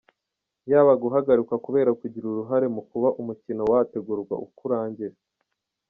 [0.71, 5.15] Yaba guhagarikwa kubera kugira uruhare mu kuba umukino wategurwa uko urangira.